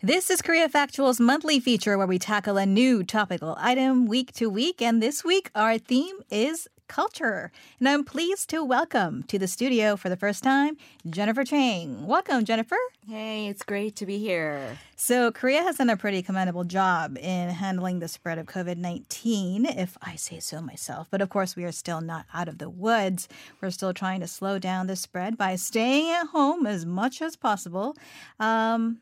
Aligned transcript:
This 0.00 0.30
is 0.30 0.42
Korea 0.42 0.68
Factual's 0.68 1.18
monthly 1.18 1.58
feature 1.58 1.98
where 1.98 2.06
we 2.06 2.20
tackle 2.20 2.56
a 2.56 2.64
new 2.64 3.02
topical 3.02 3.56
item 3.58 4.06
week 4.06 4.30
to 4.34 4.48
week. 4.48 4.80
And 4.80 5.02
this 5.02 5.24
week, 5.24 5.50
our 5.56 5.76
theme 5.76 6.20
is 6.30 6.68
culture. 6.86 7.50
And 7.80 7.88
I'm 7.88 8.04
pleased 8.04 8.48
to 8.50 8.62
welcome 8.62 9.24
to 9.24 9.40
the 9.40 9.48
studio 9.48 9.96
for 9.96 10.08
the 10.08 10.16
first 10.16 10.44
time 10.44 10.76
Jennifer 11.10 11.42
Chang. 11.42 12.06
Welcome, 12.06 12.44
Jennifer. 12.44 12.76
Hey, 13.08 13.48
it's 13.48 13.64
great 13.64 13.96
to 13.96 14.06
be 14.06 14.18
here. 14.18 14.78
So, 14.94 15.32
Korea 15.32 15.64
has 15.64 15.78
done 15.78 15.90
a 15.90 15.96
pretty 15.96 16.22
commendable 16.22 16.62
job 16.62 17.18
in 17.18 17.50
handling 17.50 17.98
the 17.98 18.06
spread 18.06 18.38
of 18.38 18.46
COVID 18.46 18.76
19, 18.76 19.66
if 19.66 19.98
I 20.00 20.14
say 20.14 20.38
so 20.38 20.60
myself. 20.62 21.08
But 21.10 21.22
of 21.22 21.28
course, 21.28 21.56
we 21.56 21.64
are 21.64 21.72
still 21.72 22.00
not 22.00 22.24
out 22.32 22.46
of 22.46 22.58
the 22.58 22.70
woods. 22.70 23.26
We're 23.60 23.70
still 23.70 23.92
trying 23.92 24.20
to 24.20 24.28
slow 24.28 24.60
down 24.60 24.86
the 24.86 24.94
spread 24.94 25.36
by 25.36 25.56
staying 25.56 26.08
at 26.12 26.28
home 26.28 26.68
as 26.68 26.86
much 26.86 27.20
as 27.20 27.34
possible. 27.34 27.96
Um, 28.38 29.00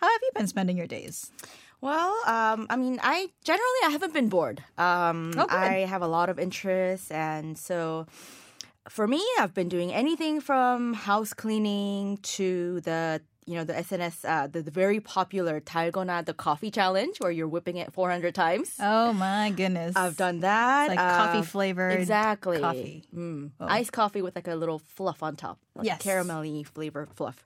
how 0.00 0.06
have 0.08 0.20
you 0.22 0.30
been 0.34 0.46
spending 0.46 0.76
your 0.76 0.86
days? 0.86 1.30
Well, 1.80 2.12
um, 2.26 2.66
I 2.68 2.76
mean, 2.76 3.00
I 3.02 3.28
generally 3.44 3.80
I 3.86 3.90
haven't 3.90 4.12
been 4.12 4.28
bored. 4.28 4.62
Um, 4.76 5.32
Oh. 5.36 5.46
I 5.48 5.86
have 5.88 6.02
a 6.02 6.06
lot 6.08 6.28
of 6.28 6.38
interests, 6.38 7.10
and 7.10 7.56
so 7.56 8.06
for 8.88 9.06
me, 9.06 9.22
I've 9.38 9.54
been 9.54 9.68
doing 9.68 9.92
anything 9.92 10.40
from 10.40 10.94
house 10.94 11.32
cleaning 11.32 12.18
to 12.36 12.80
the 12.82 13.22
you 13.46 13.54
know 13.56 13.64
the 13.64 13.72
SNS, 13.74 14.24
uh, 14.24 14.46
the, 14.46 14.62
the 14.62 14.70
very 14.70 15.00
popular 15.00 15.60
Dalgona 15.60 16.24
the 16.24 16.34
coffee 16.34 16.70
challenge, 16.70 17.18
where 17.20 17.30
you're 17.30 17.48
whipping 17.48 17.76
it 17.76 17.92
400 17.92 18.34
times. 18.34 18.74
Oh 18.80 19.12
my 19.12 19.50
goodness. 19.50 19.96
I've 19.96 20.16
done 20.16 20.40
that. 20.40 20.88
like 20.88 20.98
Uh, 20.98 21.16
coffee 21.16 21.42
flavored 21.46 21.98
exactly 21.98 22.60
coffee. 22.60 23.04
Mm. 23.14 23.50
Oh. 23.60 23.66
Iced 23.66 23.92
coffee 23.92 24.22
with 24.22 24.34
like 24.36 24.48
a 24.48 24.54
little 24.54 24.78
fluff 24.78 25.22
on 25.22 25.36
top, 25.36 25.58
like 25.74 25.86
Yes. 25.86 26.02
caramelly 26.02 26.64
flavor 26.66 27.08
fluff. 27.14 27.44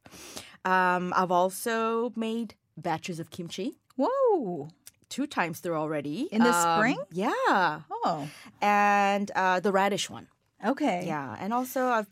Um, 0.64 1.12
I've 1.16 1.30
also 1.30 2.12
made 2.16 2.54
batches 2.76 3.18
of 3.20 3.30
kimchi. 3.30 3.78
Whoa. 3.96 4.68
two 5.10 5.26
times 5.28 5.60
through 5.60 5.76
already. 5.76 6.22
In 6.32 6.42
the 6.42 6.50
Um, 6.52 6.76
spring? 6.78 6.98
Yeah. 7.12 7.82
Oh. 7.92 8.28
And 8.60 9.30
uh, 9.36 9.60
the 9.60 9.70
radish 9.70 10.10
one. 10.10 10.26
Okay. 10.64 11.04
Yeah. 11.06 11.36
And 11.38 11.52
also, 11.52 11.86
I've 11.86 12.08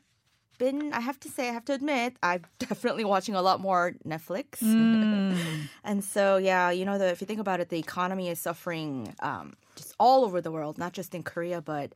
been, 0.63 0.93
I 0.93 1.01
have 1.01 1.19
to 1.21 1.29
say, 1.29 1.49
I 1.49 1.53
have 1.53 1.65
to 1.65 1.73
admit, 1.73 2.17
I'm 2.23 2.45
definitely 2.59 3.05
watching 3.05 3.35
a 3.35 3.43
lot 3.43 3.61
more 3.61 3.95
Netflix. 4.07 4.63
Mm. 4.63 5.37
and 5.85 6.05
so, 6.05 6.37
yeah, 6.37 6.71
you 6.71 6.85
know, 6.85 6.99
the, 6.99 7.09
if 7.09 7.21
you 7.21 7.27
think 7.27 7.41
about 7.41 7.59
it, 7.61 7.69
the 7.69 7.79
economy 7.79 8.29
is 8.29 8.39
suffering 8.39 9.13
um, 9.21 9.55
just 9.75 9.93
all 9.99 10.25
over 10.25 10.41
the 10.41 10.53
world, 10.53 10.79
not 10.79 10.93
just 10.93 11.15
in 11.15 11.23
Korea, 11.23 11.61
but. 11.61 11.93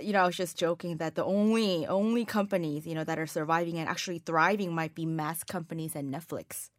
You 0.00 0.12
know, 0.12 0.20
I 0.22 0.26
was 0.26 0.36
just 0.36 0.56
joking 0.56 0.98
that 0.98 1.16
the 1.16 1.24
only 1.24 1.84
only 1.88 2.24
companies 2.24 2.86
you 2.86 2.94
know 2.94 3.02
that 3.02 3.18
are 3.18 3.26
surviving 3.26 3.78
and 3.80 3.88
actually 3.88 4.20
thriving 4.20 4.72
might 4.72 4.94
be 4.94 5.04
mass 5.04 5.42
companies 5.42 5.96
and 5.96 6.14
Netflix. 6.14 6.70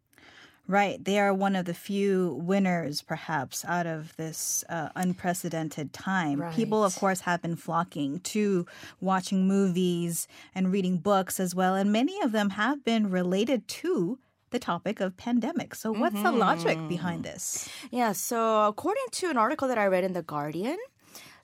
Right. 0.70 1.04
They 1.04 1.18
are 1.18 1.34
one 1.34 1.56
of 1.56 1.66
the 1.66 1.74
few 1.74 2.40
winners, 2.46 3.02
perhaps, 3.02 3.66
out 3.66 3.88
of 3.88 4.16
this 4.18 4.64
uh, 4.70 4.90
unprecedented 4.96 5.94
time. 5.94 6.38
People, 6.54 6.84
of 6.84 6.96
course, 6.96 7.22
have 7.22 7.42
been 7.42 7.56
flocking 7.56 8.20
to 8.20 8.68
watching 9.02 9.48
movies 9.48 10.28
and 10.54 10.72
reading 10.72 10.98
books 11.00 11.40
as 11.40 11.56
well. 11.56 11.74
And 11.74 11.92
many 11.92 12.22
of 12.22 12.34
them 12.34 12.52
have 12.52 12.86
been 12.86 13.10
related 13.10 13.68
to 13.82 14.20
the 14.52 14.60
topic 14.60 15.00
of 15.00 15.18
pandemic. 15.18 15.74
So, 15.74 15.92
what's 15.92 16.22
the 16.22 16.32
logic 16.32 16.78
behind 16.88 17.24
this? 17.24 17.68
Yeah, 17.90 18.12
so 18.12 18.68
according 18.68 19.06
to 19.14 19.30
an 19.32 19.38
article 19.38 19.68
that 19.70 19.78
I 19.80 19.88
read 19.88 20.04
in 20.04 20.14
the 20.14 20.22
Guardian, 20.24 20.78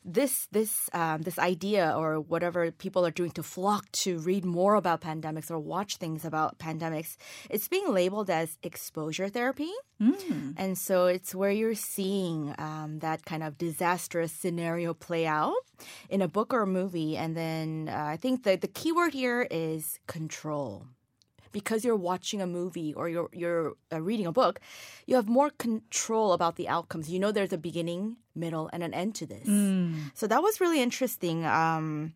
this 0.06 0.48
this 0.52 0.90
um, 0.94 1.24
this 1.24 1.40
idea 1.40 1.94
or 1.98 2.22
whatever 2.22 2.70
people 2.72 3.06
are 3.06 3.12
doing 3.12 3.32
to 3.32 3.44
flock 3.44 3.92
to 4.04 4.20
read 4.20 4.46
more 4.46 4.76
about 4.76 5.02
pandemics 5.02 5.50
or 5.50 5.58
watch 5.60 5.98
things 5.98 6.24
about 6.24 6.60
pandemics, 6.60 7.18
it's 7.50 7.68
being 7.68 7.92
labeled 7.92 8.30
as 8.30 8.58
exposure 8.62 9.28
therapy, 9.30 9.72
and 10.58 10.78
so 10.78 11.08
it's 11.08 11.34
where 11.34 11.52
you're 11.52 11.74
seeing 11.74 12.54
um, 12.60 13.00
that 13.00 13.26
kind 13.26 13.42
of 13.44 13.58
disastrous 13.58 14.32
scenario 14.32 14.94
play 14.94 15.26
out 15.26 15.56
in 16.10 16.22
a 16.22 16.28
book 16.28 16.54
or 16.54 16.62
a 16.62 16.68
movie, 16.68 17.18
and 17.18 17.36
then 17.36 17.90
uh, 17.90 18.06
I 18.14 18.18
think 18.18 18.44
the 18.44 18.56
the 18.56 18.68
key 18.68 18.92
word 18.92 19.14
here 19.14 19.48
is 19.50 20.00
control 20.08 20.86
because 21.56 21.86
you're 21.86 22.04
watching 22.12 22.40
a 22.42 22.50
movie 22.60 22.92
or 23.00 23.06
you're 23.08 23.30
you're 23.42 23.68
uh, 23.96 24.02
reading 24.10 24.28
a 24.28 24.36
book, 24.42 24.60
you 25.08 25.16
have 25.16 25.30
more 25.40 25.50
control 25.66 26.34
about 26.38 26.54
the 26.60 26.68
outcomes. 26.76 27.06
You 27.14 27.20
know, 27.24 27.32
there's 27.32 27.54
a 27.54 27.62
beginning, 27.70 28.18
middle, 28.44 28.66
and 28.74 28.84
an 28.84 28.94
end 28.94 29.16
to 29.20 29.26
this. 29.34 29.48
So 30.20 30.28
that 30.28 30.42
was 30.44 30.60
really 30.60 30.82
interesting. 30.88 31.38
Um, 31.46 32.14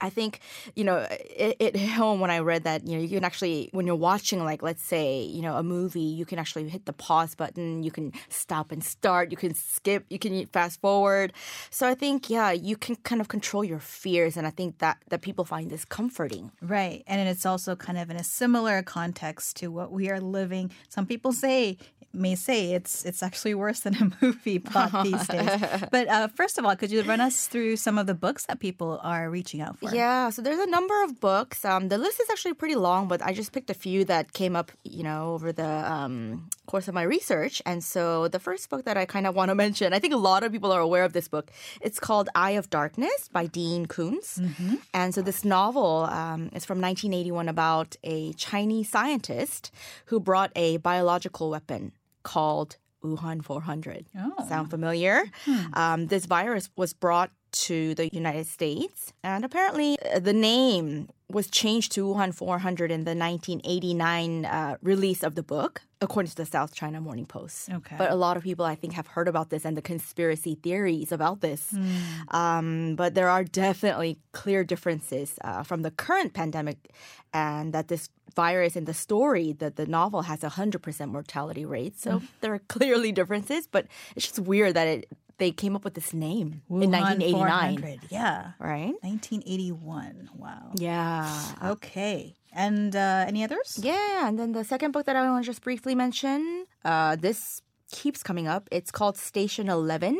I 0.00 0.10
think 0.10 0.40
you 0.74 0.84
know 0.84 1.06
it, 1.10 1.56
it 1.58 1.76
hit 1.76 1.90
home 1.90 2.20
when 2.20 2.30
I 2.30 2.40
read 2.40 2.64
that 2.64 2.86
you 2.86 2.96
know 2.96 3.02
you 3.02 3.08
can 3.08 3.24
actually 3.24 3.70
when 3.72 3.86
you're 3.86 3.96
watching 3.96 4.44
like 4.44 4.62
let's 4.62 4.82
say 4.82 5.22
you 5.22 5.42
know 5.42 5.56
a 5.56 5.62
movie 5.62 6.00
you 6.00 6.26
can 6.26 6.38
actually 6.38 6.68
hit 6.68 6.84
the 6.86 6.92
pause 6.92 7.34
button 7.34 7.82
you 7.82 7.90
can 7.90 8.12
stop 8.28 8.72
and 8.72 8.82
start 8.84 9.30
you 9.30 9.36
can 9.36 9.54
skip 9.54 10.04
you 10.10 10.18
can 10.18 10.46
fast 10.46 10.80
forward 10.80 11.32
so 11.70 11.88
I 11.88 11.94
think 11.94 12.28
yeah 12.28 12.50
you 12.50 12.76
can 12.76 12.96
kind 12.96 13.20
of 13.20 13.28
control 13.28 13.64
your 13.64 13.78
fears 13.80 14.36
and 14.36 14.46
I 14.46 14.50
think 14.50 14.78
that 14.78 14.98
that 15.08 15.22
people 15.22 15.44
find 15.44 15.70
this 15.70 15.84
comforting 15.84 16.50
Right. 16.62 17.02
And 17.06 17.28
it's 17.28 17.46
also 17.46 17.76
kind 17.76 17.98
of 17.98 18.10
in 18.10 18.16
a 18.16 18.24
similar 18.24 18.82
context 18.82 19.56
to 19.58 19.68
what 19.68 19.92
we 19.92 20.10
are 20.10 20.20
living. 20.20 20.70
Some 20.88 21.06
people 21.06 21.32
say, 21.32 21.78
may 22.12 22.34
say 22.34 22.72
it's 22.72 23.04
it's 23.04 23.22
actually 23.22 23.54
worse 23.54 23.80
than 23.80 23.94
a 23.94 24.10
movie 24.24 24.58
plot 24.58 25.04
these 25.04 25.26
days. 25.28 25.50
But 25.90 26.08
uh, 26.08 26.28
first 26.28 26.58
of 26.58 26.64
all, 26.64 26.74
could 26.76 26.90
you 26.90 27.02
run 27.02 27.20
us 27.20 27.46
through 27.46 27.76
some 27.76 27.98
of 27.98 28.06
the 28.06 28.14
books 28.14 28.46
that 28.46 28.58
people 28.58 29.00
are 29.02 29.28
reaching 29.30 29.60
out 29.60 29.78
for? 29.78 29.85
Yeah, 29.94 30.30
so 30.30 30.42
there's 30.42 30.58
a 30.58 30.66
number 30.66 31.02
of 31.04 31.20
books. 31.20 31.64
Um, 31.64 31.88
the 31.88 31.98
list 31.98 32.20
is 32.20 32.28
actually 32.30 32.54
pretty 32.54 32.74
long, 32.74 33.08
but 33.08 33.22
I 33.22 33.32
just 33.32 33.52
picked 33.52 33.70
a 33.70 33.74
few 33.74 34.04
that 34.06 34.32
came 34.32 34.56
up, 34.56 34.72
you 34.84 35.02
know, 35.02 35.34
over 35.34 35.52
the 35.52 35.92
um, 35.92 36.48
course 36.66 36.88
of 36.88 36.94
my 36.94 37.02
research. 37.02 37.60
And 37.66 37.82
so 37.82 38.28
the 38.28 38.38
first 38.38 38.68
book 38.70 38.84
that 38.84 38.96
I 38.96 39.04
kind 39.04 39.26
of 39.26 39.34
want 39.34 39.50
to 39.50 39.54
mention, 39.66 39.92
I 39.92 39.98
think 39.98 40.14
a 40.14 40.18
lot 40.18 40.42
of 40.42 40.52
people 40.52 40.72
are 40.72 40.80
aware 40.80 41.04
of 41.04 41.12
this 41.12 41.28
book. 41.28 41.50
It's 41.80 41.98
called 42.00 42.28
Eye 42.34 42.52
of 42.52 42.70
Darkness 42.70 43.28
by 43.32 43.46
Dean 43.46 43.86
Koontz. 43.86 44.40
And 44.94 45.14
so 45.14 45.22
this 45.22 45.44
novel 45.44 46.08
um, 46.10 46.50
is 46.54 46.64
from 46.64 46.80
1981 46.80 47.48
about 47.48 47.96
a 48.04 48.32
Chinese 48.34 48.88
scientist 48.88 49.70
who 50.06 50.20
brought 50.20 50.50
a 50.56 50.78
biological 50.78 51.50
weapon 51.50 51.92
called 52.22 52.76
Wuhan 53.04 53.42
400. 53.44 54.06
Oh. 54.18 54.48
Sound 54.48 54.70
familiar? 54.70 55.24
Um, 55.74 56.06
this 56.06 56.26
virus 56.26 56.70
was 56.76 56.92
brought 56.92 57.30
to 57.64 57.94
the 57.94 58.08
United 58.12 58.46
States, 58.46 59.12
and 59.22 59.44
apparently 59.44 59.96
uh, 60.00 60.18
the 60.18 60.32
name 60.32 61.08
was 61.28 61.48
changed 61.50 61.90
to 61.92 62.06
Wuhan 62.06 62.32
400 62.32 62.90
in 62.90 63.04
the 63.04 63.14
1989 63.14 64.44
uh, 64.44 64.76
release 64.80 65.24
of 65.24 65.34
the 65.34 65.42
book, 65.42 65.82
according 66.00 66.30
to 66.30 66.36
the 66.36 66.46
South 66.46 66.72
China 66.72 67.00
Morning 67.00 67.26
Post. 67.26 67.70
Okay. 67.70 67.96
But 67.98 68.12
a 68.12 68.14
lot 68.14 68.36
of 68.36 68.44
people, 68.44 68.64
I 68.64 68.76
think, 68.76 68.92
have 68.92 69.08
heard 69.08 69.26
about 69.26 69.50
this 69.50 69.64
and 69.64 69.76
the 69.76 69.82
conspiracy 69.82 70.54
theories 70.54 71.10
about 71.10 71.40
this. 71.40 71.74
Um, 72.30 72.94
but 72.94 73.14
there 73.14 73.28
are 73.28 73.42
definitely 73.42 74.18
clear 74.32 74.62
differences 74.62 75.38
uh, 75.42 75.64
from 75.64 75.82
the 75.82 75.90
current 75.90 76.32
pandemic, 76.32 76.92
and 77.32 77.72
that 77.72 77.88
this 77.88 78.08
virus 78.36 78.76
in 78.76 78.84
the 78.84 78.94
story, 78.94 79.52
that 79.54 79.76
the 79.76 79.86
novel 79.86 80.22
has 80.22 80.44
a 80.44 80.50
100% 80.50 81.08
mortality 81.08 81.64
rate. 81.64 81.98
So 81.98 82.22
there 82.40 82.52
are 82.54 82.60
clearly 82.68 83.10
differences, 83.10 83.66
but 83.66 83.86
it's 84.14 84.26
just 84.26 84.38
weird 84.38 84.74
that 84.74 84.86
it 84.86 85.08
they 85.38 85.50
came 85.50 85.76
up 85.76 85.84
with 85.84 85.94
this 85.94 86.12
name 86.14 86.62
in 86.70 86.90
1989. 86.90 88.00
Yeah. 88.08 88.52
Right? 88.58 88.94
1981. 89.02 90.30
Wow. 90.36 90.72
Yeah. 90.76 91.30
Okay. 91.62 92.34
And 92.52 92.96
uh, 92.96 93.24
any 93.28 93.44
others? 93.44 93.78
Yeah, 93.82 94.26
and 94.28 94.38
then 94.38 94.52
the 94.52 94.64
second 94.64 94.92
book 94.92 95.04
that 95.06 95.14
I 95.14 95.28
want 95.28 95.44
to 95.44 95.50
just 95.50 95.62
briefly 95.62 95.94
mention, 95.94 96.66
uh, 96.84 97.16
this 97.16 97.60
keeps 97.90 98.22
coming 98.22 98.48
up. 98.48 98.68
It's 98.72 98.90
called 98.90 99.18
Station 99.18 99.68
Eleven 99.68 100.18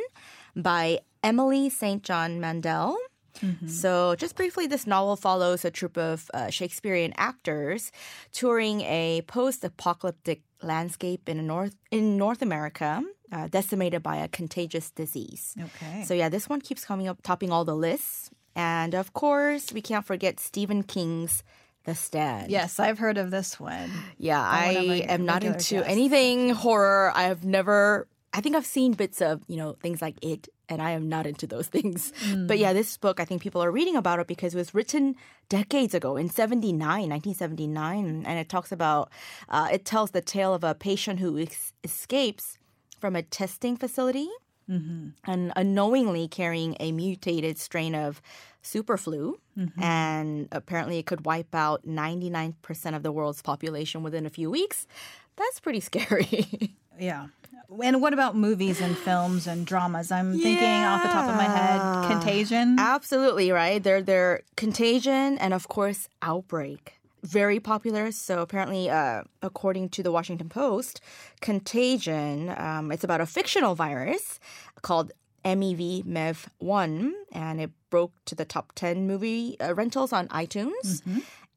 by 0.55 1.01
Emily 1.23 1.71
St. 1.71 2.03
John 2.03 2.39
Mandel. 2.41 2.97
So, 3.67 4.15
just 4.17 4.35
briefly, 4.35 4.67
this 4.67 4.87
novel 4.87 5.15
follows 5.15 5.63
a 5.65 5.71
troupe 5.71 5.99
of 5.99 6.31
uh, 6.33 6.49
Shakespearean 6.49 7.13
actors 7.19 7.93
touring 8.33 8.81
a 8.81 9.23
post-apocalyptic 9.27 10.41
landscape 10.63 11.29
in 11.29 11.47
North 11.47 11.77
in 11.91 12.17
North 12.17 12.41
America, 12.41 13.03
uh, 13.33 13.49
decimated 13.49 14.03
by 14.03 14.17
a 14.17 14.29
contagious 14.29 14.91
disease. 14.91 15.55
Okay. 15.61 16.05
So 16.05 16.15
yeah, 16.15 16.29
this 16.29 16.49
one 16.49 16.61
keeps 16.61 16.85
coming 16.85 17.09
up, 17.09 17.23
topping 17.23 17.51
all 17.51 17.65
the 17.65 17.77
lists. 17.77 18.31
And 18.55 18.95
of 18.95 19.13
course, 19.13 19.73
we 19.73 19.83
can't 19.83 20.07
forget 20.07 20.41
Stephen 20.41 20.83
King's 20.83 21.43
The 21.85 21.95
Stand. 21.95 22.51
yes, 22.51 22.81
I've 22.81 22.99
heard 22.99 23.19
of 23.19 23.31
this 23.31 23.61
one. 23.61 23.91
Yeah, 24.19 24.41
I 24.41 25.05
am 25.09 25.25
not 25.27 25.45
into 25.45 25.77
guests. 25.77 25.91
anything 25.91 26.51
horror. 26.51 27.13
I 27.15 27.25
have 27.25 27.45
never. 27.45 28.09
I 28.33 28.41
think 28.41 28.55
I've 28.57 28.67
seen 28.67 28.93
bits 28.93 29.21
of 29.23 29.43
you 29.47 29.57
know 29.57 29.77
things 29.83 30.01
like 30.03 30.17
it, 30.23 30.49
and 30.69 30.81
I 30.83 30.93
am 30.93 31.09
not 31.09 31.27
into 31.27 31.47
those 31.47 31.67
things. 31.77 32.13
Mm. 32.25 32.49
But 32.49 32.59
yeah, 32.59 32.73
this 32.73 32.97
book 32.97 33.21
I 33.21 33.25
think 33.25 33.43
people 33.43 33.63
are 33.63 33.71
reading 33.71 33.97
about 33.97 34.21
it 34.21 34.27
because 34.27 34.55
it 34.55 34.59
was 34.59 34.75
written 34.75 35.17
decades 35.49 35.95
ago 35.95 36.17
in 36.17 36.29
79, 36.31 36.79
1979, 36.81 38.25
and 38.27 38.39
it 38.39 38.49
talks 38.49 38.73
about. 38.73 39.11
Uh, 39.49 39.69
it 39.71 39.85
tells 39.85 40.11
the 40.13 40.21
tale 40.23 40.55
of 40.55 40.65
a 40.65 40.75
patient 40.75 41.21
who 41.21 41.39
ex- 41.39 41.73
escapes 41.85 42.59
from 43.07 43.15
a 43.15 43.23
testing 43.23 43.77
facility 43.77 44.29
Mm-hmm. 44.69 45.11
and 45.31 45.53
unknowingly 45.55 46.27
carrying 46.27 46.77
a 46.81 46.91
mutated 46.91 47.57
strain 47.57 47.95
of 47.95 48.21
superflu. 48.65 49.35
Mm-hmm. 49.57 49.81
And 49.81 50.49
apparently, 50.51 50.99
it 50.99 51.07
could 51.07 51.25
wipe 51.25 51.55
out 51.55 51.87
99% 51.87 52.97
of 52.97 53.05
the 53.05 53.13
world's 53.13 53.43
population 53.43 54.03
within 54.03 54.27
a 54.27 54.29
few 54.29 54.51
weeks. 54.51 54.89
That's 55.37 55.61
pretty 55.61 55.79
scary. 55.91 56.75
Yeah. 56.99 57.29
And 57.81 58.03
what 58.03 58.13
about 58.13 58.35
movies 58.35 58.81
and 58.81 58.99
films 58.99 59.47
and 59.47 59.65
dramas? 59.65 60.11
I'm 60.11 60.33
thinking 60.33 60.67
off 60.67 61.05
the 61.05 61.11
top 61.11 61.31
of 61.31 61.37
my 61.37 61.45
head, 61.45 62.11
Contagion. 62.11 62.77
Absolutely, 62.81 63.53
right? 63.53 63.81
They're 63.81 64.03
they're 64.03 64.41
Contagion 64.57 65.39
and 65.39 65.55
of 65.55 65.69
course 65.69 66.09
Outbreak. 66.23 66.99
Very 67.23 67.59
popular. 67.61 68.13
So 68.13 68.41
apparently, 68.41 68.89
uh, 68.91 69.23
according 69.43 69.89
to 69.91 70.03
the 70.03 70.13
Washington 70.13 70.49
Post, 70.49 71.01
Contagion, 71.41 72.55
um, 72.57 72.93
it's 72.93 73.03
about 73.05 73.21
a 73.21 73.27
fictional 73.27 73.75
virus 73.75 74.39
called 74.83 75.11
E 75.45 75.51
MEV 75.55 76.05
MEV1, 76.05 77.13
and 77.33 77.61
it 77.61 77.71
broke 77.91 78.13
to 78.27 78.35
the 78.35 78.45
top 78.45 78.73
10 78.75 79.07
movie 79.07 79.59
uh, 79.61 79.75
rentals 79.75 80.13
on 80.13 80.29
iTunes. 80.29 81.03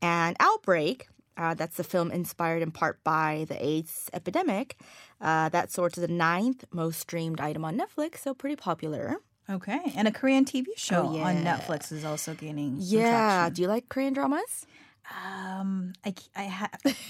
And 0.01 0.35
Outbreak, 0.39 1.07
uh, 1.38 1.53
that's 1.56 1.75
the 1.77 1.83
film 1.83 2.11
inspired 2.11 2.61
in 2.61 2.71
part 2.71 3.03
by 3.03 3.45
the 3.50 3.63
AIDS 3.63 4.09
epidemic. 4.13 4.77
Uh, 5.19 5.50
that 5.50 5.71
soared 5.71 5.94
to 5.94 6.00
the 6.00 6.07
ninth 6.07 6.63
most 6.71 7.00
streamed 7.00 7.41
item 7.41 7.65
on 7.65 7.77
Netflix, 7.77 8.19
so 8.19 8.33
pretty 8.33 8.56
popular. 8.56 9.17
Okay. 9.50 9.91
And 9.95 10.07
a 10.07 10.11
Korean 10.11 10.45
TV 10.45 10.67
show 10.77 11.01
Oh, 11.11 11.17
on. 11.23 11.44
Netflix 11.44 11.91
is 11.91 12.06
also 12.06 12.33
gaining 12.35 12.77
Yeah. 12.79 13.09
traction. 13.09 13.53
Do 13.56 13.61
you 13.63 13.67
like 13.67 13.89
Korean 13.89 14.13
dramas? 14.13 14.65
Um, 15.25 15.94
I, 16.06 16.13
I 16.35 16.45
ha- 16.45 16.69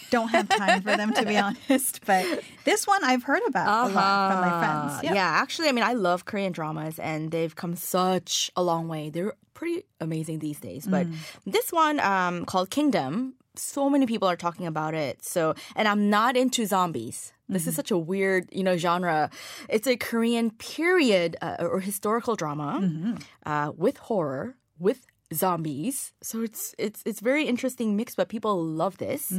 don't 0.09 0.29
have 0.29 0.47
time 0.49 0.81
for 0.81 0.95
them 0.95 1.13
to 1.13 1.25
be 1.25 1.37
honest, 1.45 2.05
but 2.05 2.25
this 2.63 2.87
one 2.87 3.03
I've 3.03 3.23
heard 3.23 3.41
about 3.47 3.89
a 3.89 3.93
lot 3.93 4.31
from 4.31 4.41
my 4.41 4.59
friends. 4.59 4.93
Uh-huh. 4.93 5.13
Yeah. 5.13 5.25
actually, 5.27 5.67
I 5.67 5.71
mean, 5.73 5.83
I 5.83 5.93
love 5.93 6.25
Korean 6.25 6.51
dramas 6.51 6.97
and 6.99 7.31
they've 7.31 7.55
come 7.55 7.75
such 7.75 8.51
a 8.55 8.63
long 8.63 8.87
way. 8.87 9.09
They're 9.09 9.33
pretty 9.53 9.83
amazing 9.99 10.39
these 10.39 10.59
days. 10.59 10.87
But 10.87 11.07
Mm. 11.07 11.15
this 11.45 11.71
one 11.71 11.99
um, 11.99 12.45
called 12.45 12.69
Kingdom, 12.69 13.33
so 13.55 13.89
many 13.89 14.05
people 14.05 14.27
are 14.27 14.37
talking 14.37 14.65
about 14.65 14.93
it. 14.93 15.23
So, 15.23 15.53
and 15.75 15.87
I'm 15.87 16.09
not 16.09 16.37
into 16.37 16.65
zombies. 16.65 17.33
This 17.49 17.63
Mm-hmm. 17.63 17.69
is 17.69 17.75
such 17.75 17.91
a 17.91 17.97
weird, 17.97 18.47
you 18.53 18.63
know, 18.63 18.77
genre. 18.77 19.29
It's 19.67 19.87
a 19.87 19.97
Korean 19.97 20.51
period 20.51 21.35
uh, 21.41 21.57
or 21.59 21.79
historical 21.81 22.35
drama 22.35 22.79
Mm-hmm. 22.81 23.15
uh, 23.45 23.71
with 23.75 23.97
horror, 23.97 24.55
with 24.77 25.05
zombies. 25.33 26.13
So 26.21 26.41
it's 26.41 26.73
it's 26.77 27.01
it's 27.05 27.19
very 27.19 27.45
interesting 27.45 27.95
mix, 27.95 28.15
but 28.15 28.29
people 28.29 28.63
love 28.63 28.97
this. 28.97 29.31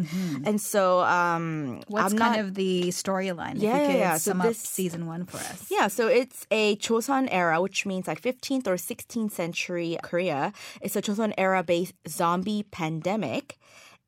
And 0.45 0.61
so 0.61 1.01
um, 1.01 1.41
Mm-hmm. 1.41 1.81
What's 1.93 2.13
I'm 2.13 2.19
kind 2.19 2.37
not, 2.37 2.45
of 2.45 2.55
the 2.55 2.89
storyline? 2.89 3.55
Yeah, 3.57 3.57
if 3.57 3.63
you 3.63 3.69
yeah, 3.69 3.87
could 3.87 3.99
yeah. 3.99 4.17
So 4.17 4.31
sum 4.31 4.39
this- 4.39 4.63
up 4.63 4.67
season 4.67 5.07
one 5.07 5.27
for 5.27 5.39
us. 5.39 5.67
Yeah, 5.71 5.89
so 5.89 6.09
it's 6.09 6.47
a 6.51 6.77
Joseon 6.77 7.29
era, 7.31 7.61
which 7.61 7.87
means 7.87 8.07
like 8.07 8.21
15th 8.23 8.67
or 8.67 8.77
16th 8.77 9.33
century 9.33 9.99
Korea. 10.03 10.53
It's 10.81 10.97
a 10.97 11.03
Joseon 11.03 11.33
era 11.39 11.63
based 11.63 11.95
zombie 12.09 12.63
pandemic. 12.65 13.59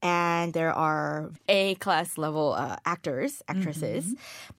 And 0.04 0.52
there 0.52 0.72
are 0.74 1.30
A 1.48 1.76
class 1.76 2.18
level 2.18 2.54
uh, 2.54 2.76
actors, 2.84 3.40
actresses. 3.46 4.16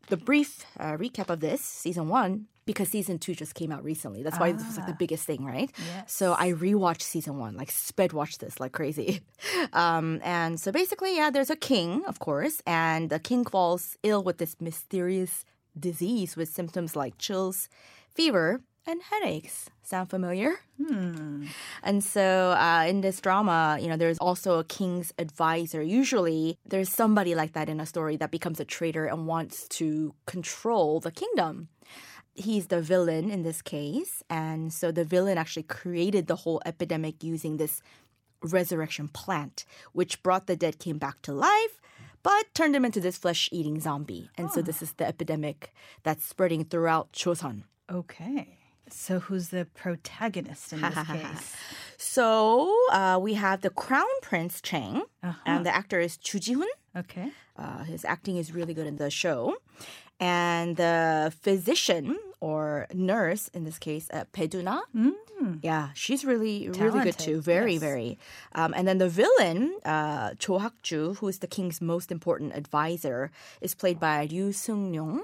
The 0.07 0.15
brief 0.15 0.65
uh, 0.79 0.93
recap 0.95 1.29
of 1.29 1.41
this 1.41 1.59
season 1.59 2.07
one, 2.07 2.47
because 2.65 2.89
season 2.89 3.19
two 3.19 3.35
just 3.35 3.55
came 3.55 3.71
out 3.71 3.83
recently. 3.83 4.23
That's 4.23 4.39
why 4.39 4.51
this 4.51 4.65
was 4.65 4.77
like 4.77 4.87
the 4.87 4.93
biggest 4.93 5.25
thing, 5.25 5.45
right? 5.45 5.71
Yes. 5.77 6.13
So 6.13 6.33
I 6.37 6.51
rewatched 6.51 7.01
season 7.01 7.37
one, 7.39 7.55
like 7.55 7.71
sped 7.71 8.13
watched 8.13 8.39
this 8.39 8.59
like 8.59 8.71
crazy. 8.71 9.21
Um, 9.71 10.19
and 10.23 10.59
so 10.59 10.71
basically, 10.71 11.15
yeah, 11.15 11.29
there's 11.29 11.49
a 11.49 11.55
king, 11.55 12.03
of 12.05 12.19
course, 12.19 12.61
and 12.67 13.09
the 13.09 13.19
king 13.19 13.43
falls 13.45 13.97
ill 14.03 14.23
with 14.23 14.37
this 14.37 14.55
mysterious 14.59 15.45
disease 15.79 16.35
with 16.35 16.49
symptoms 16.49 16.95
like 16.95 17.17
chills, 17.17 17.69
fever, 18.13 18.61
and 18.85 19.01
headaches. 19.01 19.69
Sound 19.83 20.09
familiar? 20.09 20.55
Hmm. 20.77 21.45
And 21.81 22.03
so 22.03 22.51
uh, 22.51 22.85
in 22.87 23.01
this 23.01 23.19
drama, 23.21 23.77
you 23.81 23.87
know, 23.87 23.97
there's 23.97 24.17
also 24.17 24.59
a 24.59 24.63
king's 24.63 25.13
advisor. 25.17 25.81
Usually 25.81 26.57
there's 26.65 26.89
somebody 26.89 27.35
like 27.35 27.53
that 27.53 27.69
in 27.69 27.79
a 27.79 27.85
story 27.85 28.17
that 28.17 28.31
becomes 28.31 28.59
a 28.59 28.65
traitor 28.65 29.05
and 29.05 29.27
wants 29.27 29.67
to 29.79 30.13
control 30.25 30.99
the 30.99 31.11
kingdom. 31.11 31.69
He's 32.35 32.67
the 32.67 32.81
villain 32.81 33.29
in 33.29 33.43
this 33.43 33.61
case. 33.61 34.23
And 34.29 34.73
so 34.73 34.91
the 34.91 35.03
villain 35.03 35.37
actually 35.37 35.63
created 35.63 36.27
the 36.27 36.37
whole 36.37 36.61
epidemic 36.65 37.23
using 37.23 37.57
this 37.57 37.81
resurrection 38.41 39.07
plant, 39.07 39.65
which 39.93 40.21
brought 40.23 40.47
the 40.47 40.55
dead 40.55 40.79
king 40.79 40.97
back 40.97 41.21
to 41.23 41.33
life. 41.33 41.79
But 42.23 42.53
turned 42.53 42.73
him 42.75 42.85
into 42.85 43.01
this 43.01 43.17
flesh-eating 43.17 43.81
zombie, 43.81 44.29
and 44.37 44.49
so 44.49 44.61
this 44.61 44.81
is 44.81 44.93
the 44.93 45.05
epidemic 45.05 45.73
that's 46.03 46.23
spreading 46.23 46.63
throughout 46.63 47.11
Joseon. 47.11 47.63
Okay. 47.91 48.57
So 48.89 49.19
who's 49.19 49.49
the 49.49 49.65
protagonist 49.73 50.71
in 50.71 50.79
this 50.79 51.07
case? 51.07 51.55
So 51.97 52.73
uh, 52.93 53.19
we 53.21 53.33
have 53.33 53.59
the 53.59 53.69
Crown 53.69 54.07
Prince 54.21 54.61
Chang, 54.61 55.03
and 55.45 55.65
the 55.65 55.75
actor 55.75 55.99
is 55.99 56.15
Ju 56.15 56.39
Ji-hoon. 56.39 56.69
Okay. 56.95 57.31
Uh, 57.57 57.83
his 57.83 58.05
acting 58.05 58.37
is 58.37 58.53
really 58.53 58.73
good 58.73 58.87
in 58.87 58.95
the 58.95 59.09
show. 59.09 59.57
And 60.23 60.77
the 60.77 61.33
physician 61.45 62.05
or 62.39 62.87
nurse, 62.93 63.43
in 63.55 63.61
this 63.67 63.79
case, 63.87 64.05
uh, 64.15 64.23
Bae 64.31 64.47
Doona. 64.47 64.79
Yeah, 65.61 65.89
she's 65.93 66.23
really, 66.23 66.69
really 66.69 67.03
good 67.03 67.19
too. 67.19 67.41
Very, 67.41 67.73
yes. 67.75 67.81
very. 67.81 68.17
Um, 68.55 68.71
and 68.77 68.87
then 68.87 68.99
the 69.03 69.09
villain, 69.09 69.75
uh, 69.83 70.39
Cho 70.39 70.59
Hak-ju, 70.63 71.15
who 71.19 71.27
is 71.27 71.39
the 71.39 71.51
king's 71.51 71.81
most 71.81 72.11
important 72.11 72.55
advisor, 72.55 73.31
is 73.59 73.75
played 73.75 73.99
by 73.99 74.23
Ryu 74.31 74.53
Seung-ryong. 74.55 75.19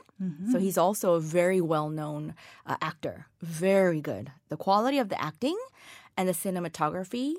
So 0.52 0.60
he's 0.60 0.78
also 0.78 1.14
a 1.14 1.22
very 1.22 1.62
well-known 1.62 2.36
uh, 2.68 2.76
actor. 2.82 3.28
Very 3.42 4.02
good. 4.02 4.26
The 4.52 4.58
quality 4.58 5.00
of 5.00 5.08
the 5.08 5.20
acting 5.30 5.58
and 6.18 6.28
the 6.28 6.34
cinematography, 6.34 7.36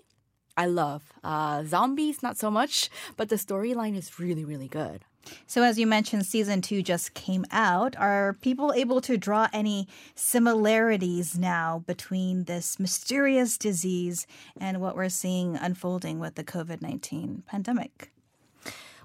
I 0.56 0.64
love. 0.64 1.02
Uh, 1.22 1.64
zombies, 1.64 2.22
not 2.22 2.38
so 2.38 2.50
much, 2.50 2.88
but 3.18 3.28
the 3.28 3.36
storyline 3.36 3.96
is 3.96 4.18
really, 4.18 4.44
really 4.44 4.68
good. 4.68 5.04
So, 5.46 5.62
as 5.62 5.78
you 5.78 5.86
mentioned, 5.86 6.26
season 6.26 6.62
two 6.62 6.82
just 6.82 7.14
came 7.14 7.44
out. 7.50 7.96
Are 7.96 8.36
people 8.40 8.72
able 8.72 9.00
to 9.02 9.16
draw 9.16 9.48
any 9.52 9.88
similarities 10.14 11.38
now 11.38 11.84
between 11.86 12.44
this 12.44 12.78
mysterious 12.78 13.58
disease 13.58 14.26
and 14.58 14.80
what 14.80 14.96
we're 14.96 15.08
seeing 15.08 15.56
unfolding 15.56 16.18
with 16.18 16.34
the 16.36 16.44
COVID 16.44 16.82
19 16.82 17.44
pandemic? 17.46 18.12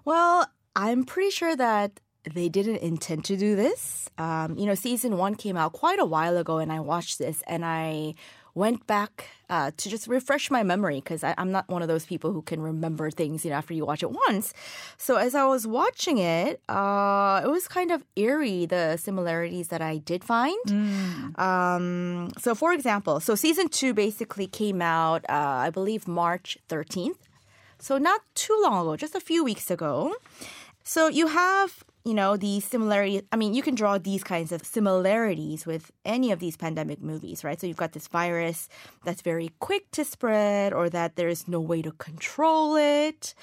Well, 0.04 0.50
I'm 0.76 1.04
pretty 1.04 1.32
sure 1.32 1.56
that 1.56 2.00
they 2.34 2.50
didn't 2.50 2.78
intend 2.78 3.26
to 3.26 3.38
do 3.38 3.56
this. 3.56 4.10
Um, 4.18 4.58
you 4.58 4.66
know, 4.66 4.76
season 4.76 5.18
one 5.18 5.36
came 5.36 5.58
out 5.58 5.74
quite 5.74 6.00
a 6.00 6.06
while 6.06 6.38
ago, 6.38 6.58
and 6.58 6.72
I 6.72 6.80
watched 6.80 7.20
this 7.20 7.44
and 7.48 7.64
I 7.66 8.16
went 8.56 8.88
back 8.88 9.28
uh, 9.50 9.70
to 9.78 9.90
just 9.90 10.08
refresh 10.08 10.50
my 10.50 10.64
memory 10.64 10.96
because 10.96 11.24
I'm 11.24 11.52
not 11.52 11.68
one 11.68 11.82
of 11.82 11.88
those 11.88 12.06
people 12.06 12.32
who 12.32 12.42
can 12.42 12.62
remember 12.62 13.12
things, 13.12 13.44
you 13.46 13.52
know, 13.52 13.58
after 13.58 13.74
you 13.74 13.86
watch 13.86 14.02
it 14.02 14.12
once. 14.12 14.54
So 14.98 15.18
as 15.18 15.36
I 15.36 15.46
was 15.46 15.68
watching 15.68 16.18
it, 16.18 16.62
uh, 16.70 17.42
it 17.44 17.50
was 17.50 17.68
kind 17.68 17.92
of 17.92 18.04
eerie, 18.16 18.66
the 18.66 18.98
similarities 18.98 19.68
that 19.68 19.82
I 19.82 19.98
did 19.98 20.24
find. 20.24 20.58
Um, 21.38 22.32
so, 22.40 22.56
for 22.56 22.72
example, 22.74 23.20
so 23.20 23.36
season 23.36 23.68
two 23.68 23.94
basically 23.94 24.48
came 24.48 24.82
out, 24.82 25.26
uh, 25.30 25.34
I 25.68 25.70
believe, 25.70 26.08
March 26.08 26.58
13th. 26.70 27.18
So, 27.78 27.98
not 27.98 28.22
too 28.36 28.58
long 28.64 28.82
ago, 28.82 28.96
just 28.96 29.16
a 29.16 29.20
few 29.20 29.44
weeks 29.44 29.70
ago. 29.70 30.16
So, 30.84 31.08
you 31.10 31.28
have, 31.28 31.84
you 32.06 32.14
know, 32.14 32.38
these 32.38 32.64
similarities. 32.64 33.24
I 33.32 33.36
mean, 33.36 33.54
you 33.56 33.64
can 33.64 33.74
draw 33.76 33.98
these 33.98 34.24
kinds 34.24 34.52
of 34.52 34.64
similarities 34.64 35.66
with 35.66 35.92
any 36.06 36.32
of 36.32 36.40
these 36.40 36.56
pandemic 36.56 37.02
movies, 37.02 37.44
right? 37.44 37.60
So, 37.60 37.66
you've 37.68 37.78
got 37.78 37.94
this 37.94 38.08
virus 38.08 38.70
that's 39.04 39.24
very 39.24 39.50
quick 39.60 39.90
to 39.92 40.06
spread 40.06 40.72
or 40.72 40.90
that 40.90 41.16
there 41.16 41.28
is 41.28 41.48
no 41.48 41.60
way 41.60 41.82
to 41.82 41.92
control 41.94 42.76
it. 42.76 43.34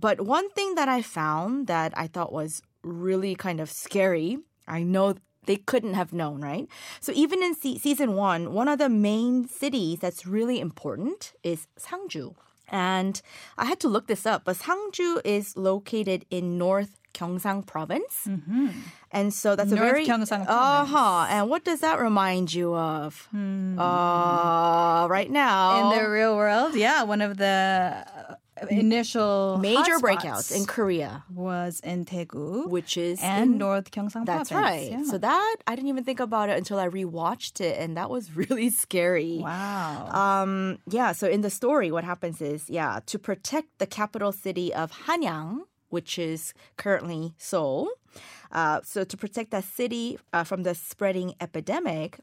But 0.00 0.22
one 0.22 0.50
thing 0.50 0.74
that 0.76 0.88
I 0.88 1.02
found 1.02 1.66
that 1.66 1.92
I 1.96 2.06
thought 2.06 2.32
was 2.32 2.62
really 2.82 3.34
kind 3.34 3.60
of 3.60 3.70
scary, 3.70 4.38
I 4.66 4.82
know 4.82 5.14
they 5.44 5.56
couldn't 5.56 5.94
have 5.94 6.12
known, 6.12 6.40
right? 6.40 6.68
So 7.00 7.12
even 7.14 7.42
in 7.42 7.54
se- 7.54 7.78
season 7.78 8.14
one, 8.14 8.52
one 8.52 8.68
of 8.68 8.78
the 8.78 8.88
main 8.88 9.46
cities 9.46 10.00
that's 10.00 10.26
really 10.26 10.58
important 10.58 11.34
is 11.42 11.68
Sangju. 11.78 12.34
And 12.68 13.20
I 13.56 13.66
had 13.66 13.80
to 13.80 13.88
look 13.88 14.06
this 14.06 14.26
up, 14.26 14.44
but 14.44 14.56
Sangju 14.56 15.20
is 15.24 15.56
located 15.56 16.26
in 16.30 16.58
North 16.58 16.98
Gyeongsang 17.14 17.64
province. 17.66 18.28
And 19.10 19.32
so 19.32 19.56
that's 19.56 19.70
North 19.70 19.80
a 19.80 19.84
very 19.84 20.04
Gyeongsang 20.04 20.44
province. 20.44 20.92
Uh-huh. 20.92 21.26
And 21.30 21.48
what 21.48 21.64
does 21.64 21.80
that 21.80 21.98
remind 22.00 22.52
you 22.52 22.74
of? 22.74 23.28
Uh, 23.32 25.06
right 25.08 25.30
now. 25.30 25.92
In 25.92 25.98
the 25.98 26.10
real 26.10 26.36
world, 26.36 26.74
yeah, 26.74 27.04
one 27.04 27.22
of 27.22 27.38
the 27.38 28.04
initial 28.70 29.58
major 29.60 29.98
breakouts 29.98 30.54
in 30.54 30.64
Korea, 30.66 31.24
was 31.32 31.80
in 31.80 32.04
Daegu 32.04 32.68
which 32.68 32.96
is 32.96 33.20
and 33.22 33.52
in 33.52 33.58
North 33.58 33.90
Gyeongsang 33.90 34.26
That's 34.26 34.50
province. 34.50 34.50
right. 34.50 34.90
Yeah. 34.90 35.04
So 35.04 35.18
that 35.18 35.56
I 35.66 35.74
didn't 35.74 35.88
even 35.88 36.04
think 36.04 36.20
about 36.20 36.48
it 36.48 36.56
until 36.56 36.78
I 36.78 36.88
rewatched 36.88 37.60
it, 37.60 37.78
and 37.78 37.96
that 37.96 38.10
was 38.10 38.34
really 38.42 38.70
scary. 38.70 39.38
wow. 39.42 40.08
Um, 40.10 40.78
yeah. 40.88 41.12
So 41.12 41.28
in 41.28 41.40
the 41.42 41.50
story, 41.50 41.90
what 41.90 42.04
happens 42.04 42.40
is, 42.40 42.68
yeah, 42.70 43.00
to 43.06 43.18
protect 43.18 43.78
the 43.78 43.86
capital 43.86 44.32
city 44.32 44.72
of 44.74 44.92
Hanyang, 45.06 45.60
which 45.88 46.18
is 46.18 46.54
currently 46.76 47.34
Seoul. 47.38 47.90
Uh, 48.52 48.80
so 48.84 49.04
to 49.04 49.16
protect 49.16 49.50
that 49.50 49.64
city 49.64 50.18
uh, 50.32 50.44
from 50.44 50.62
the 50.62 50.74
spreading 50.74 51.34
epidemic, 51.40 52.20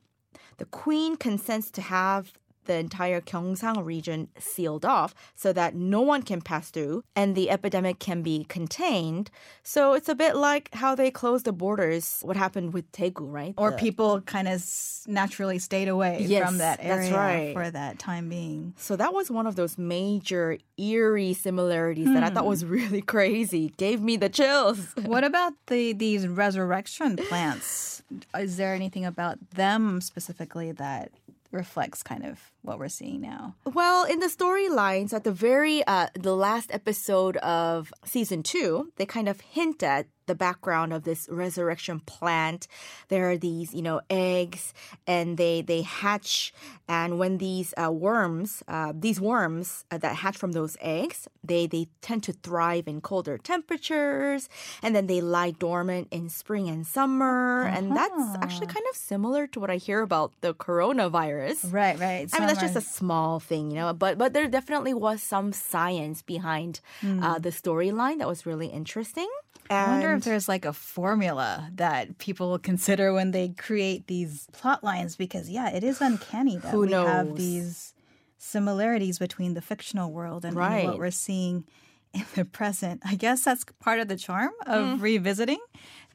the 0.57 0.65
queen 0.65 1.15
consents 1.15 1.69
to 1.71 1.81
have 1.81 2.33
the 2.65 2.75
entire 2.75 3.21
Gyeongsang 3.21 3.83
region 3.85 4.29
sealed 4.37 4.85
off 4.85 5.13
so 5.35 5.53
that 5.53 5.75
no 5.75 6.01
one 6.01 6.23
can 6.23 6.41
pass 6.41 6.69
through 6.69 7.03
and 7.15 7.35
the 7.35 7.49
epidemic 7.49 7.99
can 7.99 8.21
be 8.21 8.45
contained. 8.45 9.29
So 9.63 9.93
it's 9.93 10.09
a 10.09 10.15
bit 10.15 10.35
like 10.35 10.73
how 10.73 10.95
they 10.95 11.11
closed 11.11 11.45
the 11.45 11.53
borders, 11.53 12.21
what 12.21 12.37
happened 12.37 12.73
with 12.73 12.91
Daegu, 12.91 13.31
right? 13.31 13.53
Or 13.57 13.71
The- 13.71 13.77
people 13.77 14.21
kind 14.21 14.47
of 14.47 14.63
naturally 15.07 15.59
stayed 15.59 15.87
away 15.87 16.25
Yes, 16.27 16.47
from 16.47 16.57
that 16.59 16.81
that's 16.81 17.07
area 17.07 17.17
right. 17.17 17.53
for 17.53 17.69
that 17.69 17.99
time 17.99 18.29
being. 18.29 18.73
So 18.77 18.95
that 18.95 19.13
was 19.13 19.29
one 19.29 19.47
of 19.47 19.55
those 19.55 19.77
major 19.77 20.57
eerie 20.77 21.33
similarities 21.33 22.05
that 22.13 22.23
I 22.23 22.29
thought 22.29 22.45
was 22.45 22.61
hmm. 22.61 22.69
really 22.71 23.01
crazy. 23.15 23.73
Gave 23.77 24.01
me 24.01 24.17
the 24.17 24.29
chills. 24.29 24.93
what 25.05 25.23
about 25.23 25.53
the 25.67 25.93
these 25.93 26.27
resurrection 26.27 27.17
plants? 27.17 28.03
Is 28.37 28.57
there 28.57 28.73
anything 28.73 29.05
about 29.05 29.37
them 29.51 30.01
specifically 30.01 30.71
that 30.73 31.11
reflects 31.53 32.03
kind 32.03 32.25
of 32.25 32.51
what 32.61 32.79
we're 32.79 32.89
seeing 32.89 33.21
now? 33.21 33.55
Well, 33.65 34.05
in 34.05 34.19
the 34.19 34.27
storylines 34.27 35.13
at 35.13 35.23
the 35.23 35.31
very 35.31 35.85
uh, 35.85 36.07
the 36.15 36.35
last 36.35 36.73
episode 36.73 37.37
of 37.37 37.93
season 38.03 38.43
two, 38.43 38.91
they 38.97 39.05
kind 39.05 39.29
of 39.29 39.41
hint 39.41 39.83
at 39.83 40.07
the 40.25 40.35
background 40.35 40.93
of 40.93 41.03
this 41.03 41.27
resurrection 41.29 41.99
plant. 42.01 42.67
There 43.09 43.29
are 43.29 43.37
these, 43.37 43.73
you 43.73 43.81
know, 43.81 44.01
eggs, 44.09 44.73
and 45.07 45.37
they 45.37 45.61
they 45.61 45.81
hatch. 45.81 46.53
And 46.87 47.17
when 47.17 47.37
these 47.37 47.73
uh, 47.77 47.91
worms, 47.91 48.63
uh, 48.67 48.93
these 48.95 49.19
worms 49.21 49.85
uh, 49.91 49.97
that 49.99 50.17
hatch 50.17 50.37
from 50.37 50.51
those 50.51 50.77
eggs, 50.81 51.27
they 51.43 51.67
they 51.67 51.87
tend 52.01 52.23
to 52.23 52.33
thrive 52.33 52.87
in 52.87 53.01
colder 53.01 53.37
temperatures, 53.37 54.49
and 54.81 54.95
then 54.95 55.07
they 55.07 55.21
lie 55.21 55.51
dormant 55.51 56.07
in 56.11 56.29
spring 56.29 56.69
and 56.69 56.85
summer. 56.85 57.63
And 57.63 57.95
that's 57.95 58.35
actually 58.41 58.67
kind 58.67 58.85
of 58.89 58.95
similar 58.95 59.47
to 59.47 59.59
what 59.59 59.69
I 59.69 59.77
hear 59.77 60.01
about 60.01 60.33
the 60.41 60.53
coronavirus. 60.53 61.71
Right, 61.71 61.97
right. 61.99 62.27
I 62.33 62.39
mean, 62.39 62.47
that's 62.47 62.61
just 62.61 62.75
a 62.75 62.81
small 62.81 63.39
thing, 63.39 63.71
you 63.71 63.77
know. 63.77 63.93
But 63.93 64.17
but 64.17 64.33
there 64.33 64.47
definitely 64.47 64.93
was 64.93 65.21
some 65.21 65.53
science 65.53 66.21
behind 66.21 66.81
uh, 67.03 67.39
the 67.39 67.49
storyline 67.49 68.19
that 68.19 68.27
was 68.27 68.45
really 68.45 68.67
interesting. 68.67 69.29
I 69.69 70.12
wonder 70.13 70.19
if 70.19 70.23
there's 70.25 70.47
like 70.47 70.65
a 70.65 70.73
formula 70.73 71.69
that 71.75 72.17
people 72.17 72.57
consider 72.59 73.13
when 73.13 73.31
they 73.31 73.49
create 73.49 74.07
these 74.07 74.47
plot 74.53 74.83
lines 74.83 75.15
because 75.15 75.49
yeah, 75.49 75.69
it 75.69 75.83
is 75.83 76.01
uncanny 76.01 76.57
that 76.57 76.77
we 76.77 76.91
have 76.91 77.35
these 77.35 77.93
similarities 78.37 79.19
between 79.19 79.53
the 79.53 79.61
fictional 79.61 80.11
world 80.11 80.43
and, 80.45 80.51
and 80.51 80.57
Right. 80.57 80.85
what 80.85 80.97
we're 80.99 81.11
seeing 81.11 81.65
in 82.13 82.25
the 82.35 82.45
present. 82.45 83.01
I 83.05 83.15
guess 83.15 83.43
that's 83.43 83.65
part 83.79 83.99
of 83.99 84.07
the 84.07 84.17
charm 84.17 84.51
of 84.67 84.99
Mm. 84.99 85.01
revisiting 85.01 85.59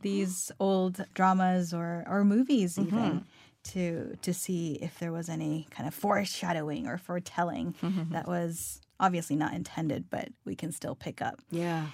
these 0.02 0.52
old 0.60 1.04
dramas 1.14 1.72
or 1.74 2.04
or 2.06 2.24
movies 2.24 2.76
Mm-hmm. 2.76 2.96
even. 2.98 3.24
To, 3.74 4.16
to 4.22 4.32
see 4.32 4.78
if 4.80 4.98
there 4.98 5.12
was 5.12 5.28
any 5.28 5.66
kind 5.70 5.86
of 5.86 5.92
foreshadowing 5.92 6.86
or 6.86 6.96
foretelling 6.96 7.74
Mm-hmm. 7.82 8.12
that 8.14 8.26
was 8.26 8.80
obviously 8.98 9.36
not 9.36 9.52
intended, 9.52 10.08
but 10.08 10.28
we 10.46 10.54
can 10.56 10.72
still 10.72 10.94
pick 10.94 11.20
up. 11.20 11.40
yeah. 11.50 11.86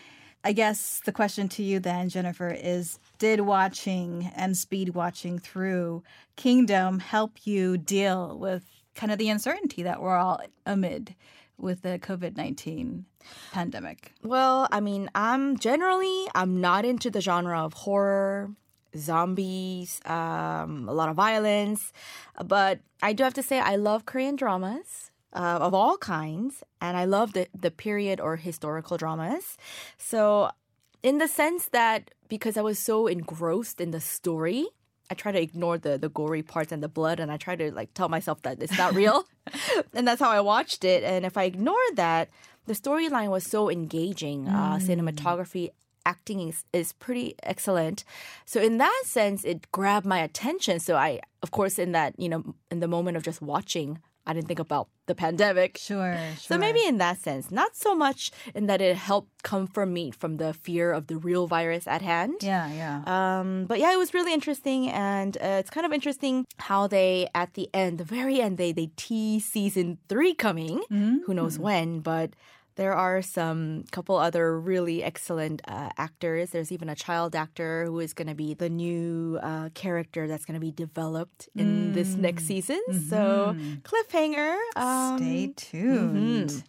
I 0.47 0.53
guess 0.53 1.01
the 1.07 1.13
question 1.13 1.49
to 1.51 1.63
you 1.63 1.81
then, 1.81 2.11
Jennifer, 2.11 2.51
is 2.51 2.99
did 3.19 3.41
watching 3.41 4.31
and 4.37 4.55
speed 4.55 4.91
watching 4.91 5.39
through 5.39 6.03
Kingdom 6.37 6.99
help 6.99 7.47
you 7.47 7.79
deal 7.79 8.39
with 8.39 8.63
kind 8.95 9.11
of 9.11 9.17
the 9.17 9.31
uncertainty 9.31 9.83
that 9.85 10.03
we're 10.03 10.17
all 10.17 10.43
amid 10.67 11.15
with 11.57 11.81
the 11.81 11.99
COVID 11.99 12.37
19 12.37 13.07
pandemic? 13.53 14.13
Well, 14.23 14.69
I 14.71 14.81
mean, 14.81 15.09
I'm 15.15 15.57
generally 15.57 16.27
I'm 16.35 16.61
not 16.61 16.85
into 16.85 17.11
the 17.11 17.23
genre 17.23 17.65
of 17.65 17.73
horror, 17.73 18.51
zombies, 18.95 19.99
um, 20.05 20.87
a 20.91 20.93
lot 20.93 21.09
of 21.09 21.17
violence, 21.17 21.91
but 22.45 22.81
I 23.03 23.15
do 23.15 23.25
have 23.25 23.35
to 23.35 23.43
say 23.43 23.61
I 23.61 23.77
love 23.77 24.05
Korean 24.05 24.37
dramas. 24.37 25.11
Uh, 25.35 25.59
of 25.61 25.75
all 25.75 25.97
kinds, 25.99 26.63
and 26.81 26.97
I 26.97 27.07
love 27.07 27.33
the, 27.33 27.49
the 27.59 27.73
period 27.73 28.21
or 28.21 28.37
historical 28.37 28.97
dramas. 28.97 29.57
So, 29.99 30.51
in 31.03 31.19
the 31.19 31.27
sense 31.27 31.67
that 31.71 32.13
because 32.29 32.57
I 32.57 32.63
was 32.63 32.79
so 32.79 33.09
engrossed 33.09 33.81
in 33.81 33.91
the 33.91 34.01
story, 34.01 34.69
I 35.11 35.15
try 35.15 35.33
to 35.33 35.41
ignore 35.41 35.77
the 35.77 35.99
the 35.99 36.09
gory 36.09 36.43
parts 36.43 36.73
and 36.73 36.83
the 36.83 36.89
blood, 36.89 37.21
and 37.21 37.33
I 37.33 37.37
try 37.37 37.57
to 37.57 37.73
like 37.73 37.93
tell 37.95 38.09
myself 38.09 38.43
that 38.43 38.63
it's 38.63 38.79
not 38.79 38.95
real, 38.95 39.27
and 39.95 40.07
that's 40.07 40.21
how 40.21 40.31
I 40.31 40.41
watched 40.41 40.85
it. 40.85 41.05
And 41.05 41.25
if 41.25 41.37
I 41.37 41.45
ignore 41.45 41.87
that, 41.95 42.31
the 42.67 42.75
storyline 42.75 43.31
was 43.31 43.45
so 43.45 43.71
engaging. 43.71 44.49
Uh, 44.49 44.79
cinematography, 44.81 45.71
acting 46.07 46.49
is, 46.49 46.65
is 46.73 46.93
pretty 46.93 47.35
excellent. 47.43 48.05
So 48.45 48.61
in 48.61 48.79
that 48.79 49.03
sense, 49.05 49.45
it 49.45 49.71
grabbed 49.73 50.07
my 50.07 50.21
attention. 50.21 50.81
So 50.81 50.97
I, 50.97 51.21
of 51.43 51.51
course, 51.51 51.79
in 51.79 51.93
that 51.93 52.15
you 52.19 52.29
know, 52.29 52.55
in 52.71 52.81
the 52.81 52.89
moment 52.89 53.17
of 53.17 53.23
just 53.23 53.43
watching, 53.43 54.01
I 54.27 54.33
didn't 54.33 54.47
think 54.49 54.59
about 54.59 54.89
the 55.07 55.15
pandemic. 55.15 55.77
Sure, 55.77 56.17
sure, 56.17 56.37
So 56.39 56.59
maybe 56.59 56.85
in 56.87 56.97
that 56.99 57.21
sense, 57.21 57.51
not 57.51 57.77
so 57.77 57.95
much 57.95 58.31
in 58.55 58.67
that 58.67 58.81
it 58.81 58.97
helped 58.97 59.43
comfort 59.43 59.87
me 59.87 60.11
from 60.11 60.39
the 60.39 60.55
fear 60.55 60.93
of 60.93 61.09
the 61.09 61.17
real 61.17 61.47
virus 61.47 61.87
at 61.87 62.01
hand. 62.01 62.37
Yeah, 62.41 62.67
yeah. 62.73 63.03
Um, 63.07 63.67
but 63.67 63.79
yeah, 63.79 63.93
it 63.93 63.99
was 63.99 64.15
really 64.15 64.33
interesting, 64.33 64.89
and 64.89 65.37
uh, 65.37 65.61
it's 65.61 65.71
kind 65.71 65.85
of 65.85 65.93
interesting 65.93 66.47
how 66.59 66.87
they, 66.87 67.29
at 67.35 67.55
the 67.55 67.69
end, 67.75 67.99
the 67.99 68.05
very 68.05 68.41
end, 68.41 68.57
they 68.57 68.73
they 68.73 68.91
tease 68.97 69.45
season 69.45 69.99
three 70.09 70.35
coming. 70.35 70.83
Who 71.27 71.35
knows 71.35 71.59
when? 71.59 72.01
But 72.01 72.31
there 72.77 72.93
are 72.93 73.23
some 73.23 73.85
couple 73.93 74.17
other 74.17 74.59
really 74.59 75.03
excellent 75.03 75.63
uh, 75.69 75.91
actors. 75.97 76.51
There's 76.51 76.73
even 76.73 76.89
a 76.89 76.95
child 76.95 77.35
actor 77.37 77.85
who 77.87 78.01
is 78.01 78.13
going 78.13 78.29
to 78.29 78.35
be 78.35 78.55
the 78.55 78.69
new 78.69 79.39
uh, 79.43 79.69
character 79.75 80.27
that's 80.27 80.45
going 80.45 80.55
to 80.55 80.61
be 80.61 80.73
developed 80.73 81.49
in 81.55 81.93
this 81.93 82.15
next 82.15 82.47
season. 82.47 82.81
So 83.09 83.57
cliffhanger. 83.83 84.57
Um, 84.77 85.19
Stay 85.19 85.53
tuned. 85.57 86.65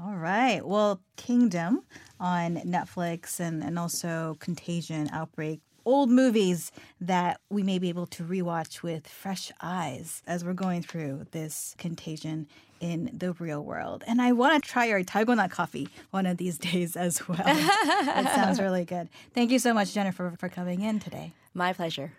All 0.00 0.14
right. 0.14 0.64
Well, 0.64 1.00
Kingdom 1.16 1.82
on 2.20 2.56
Netflix 2.58 3.40
and, 3.40 3.64
and 3.64 3.78
also 3.78 4.36
Contagion, 4.38 5.08
Outbreak, 5.12 5.60
old 5.88 6.10
movies 6.10 6.70
that 7.00 7.40
we 7.48 7.62
may 7.62 7.78
be 7.78 7.88
able 7.88 8.04
to 8.04 8.22
rewatch 8.22 8.82
with 8.82 9.08
fresh 9.08 9.50
eyes 9.62 10.22
as 10.26 10.44
we're 10.44 10.52
going 10.52 10.82
through 10.82 11.26
this 11.30 11.74
contagion 11.78 12.46
in 12.78 13.10
the 13.10 13.32
real 13.32 13.64
world. 13.64 14.04
And 14.06 14.20
I 14.20 14.32
want 14.32 14.62
to 14.62 14.70
try 14.70 14.84
your 14.84 15.02
Dalgona 15.02 15.50
coffee 15.50 15.88
one 16.10 16.26
of 16.26 16.36
these 16.36 16.58
days 16.70 16.94
as 16.94 17.26
well. 17.26 17.40
it 17.42 18.26
sounds 18.34 18.60
really 18.66 18.84
good. 18.84 19.08
Thank 19.32 19.50
you 19.50 19.58
so 19.58 19.72
much, 19.72 19.94
Jennifer, 19.94 20.34
for 20.38 20.50
coming 20.50 20.82
in 20.82 21.00
today. 21.00 21.32
My 21.54 21.72
pleasure. 21.72 22.12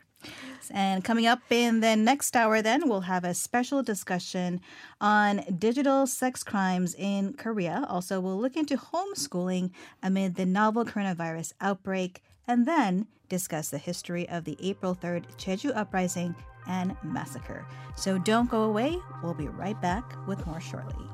And 0.72 1.04
coming 1.04 1.28
up 1.28 1.40
in 1.52 1.80
the 1.80 1.96
next 1.96 2.36
hour, 2.36 2.62
then, 2.62 2.90
we'll 2.90 3.02
have 3.02 3.24
a 3.24 3.34
special 3.34 3.84
discussion 3.84 4.62
on 5.00 5.44
digital 5.58 6.08
sex 6.08 6.44
crimes 6.44 6.94
in 6.98 7.34
Korea. 7.34 7.86
Also, 7.88 8.20
we'll 8.20 8.40
look 8.40 8.58
into 8.58 8.78
homeschooling 8.78 9.72
amid 10.04 10.36
the 10.36 10.46
novel 10.46 10.86
coronavirus 10.86 11.54
outbreak, 11.62 12.22
and 12.50 12.66
then 12.66 13.06
discuss 13.30 13.70
the 13.70 13.78
history 13.78 14.28
of 14.28 14.44
the 14.44 14.58
April 14.60 14.96
3rd 14.96 15.24
Jeju 15.38 15.72
uprising 15.78 16.36
and 16.68 16.98
massacre. 17.04 17.66
So 17.96 18.18
don't 18.18 18.50
go 18.50 18.64
away. 18.64 18.98
We'll 19.24 19.36
be 19.36 19.48
right 19.48 19.80
back 19.80 20.16
with 20.28 20.46
more 20.48 20.60
shortly. 20.60 21.06